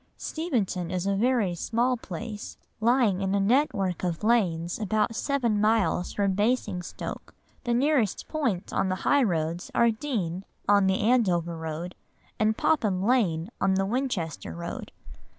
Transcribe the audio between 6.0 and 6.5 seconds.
from